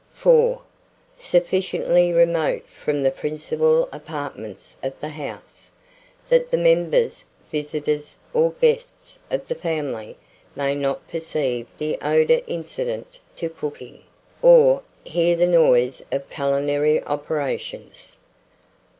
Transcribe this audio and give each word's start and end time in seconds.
4. 0.13 0.59
Sufficiently 1.15 2.11
remote 2.11 2.65
from 2.67 3.03
the 3.03 3.11
principal 3.11 3.87
apartments 3.91 4.75
of 4.81 4.99
the 4.99 5.09
house, 5.09 5.69
that 6.27 6.49
the 6.49 6.57
members, 6.57 7.23
visitors, 7.51 8.17
or 8.33 8.51
guests 8.53 9.19
of 9.29 9.47
the 9.47 9.53
family, 9.53 10.17
may 10.55 10.73
not 10.73 11.07
perceive 11.07 11.67
the 11.77 11.99
odour 12.01 12.41
incident 12.47 13.19
to 13.35 13.47
cooking, 13.47 14.01
or 14.41 14.81
hear 15.03 15.35
the 15.35 15.45
noise 15.45 16.01
of 16.11 16.27
culinary 16.31 17.03
operations. 17.03 18.17